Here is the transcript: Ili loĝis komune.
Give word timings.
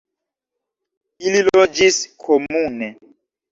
Ili 1.29 1.45
loĝis 1.49 2.01
komune. 2.27 2.93